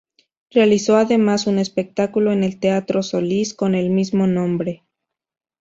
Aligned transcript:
Realizó 0.49 0.97
además 0.97 1.45
un 1.45 1.59
espectáculo 1.59 2.31
en 2.31 2.43
el 2.43 2.59
Teatro 2.59 3.03
Solis 3.03 3.53
con 3.53 3.75
el 3.75 3.91
mismo 3.91 4.25
nombre. 4.25 4.83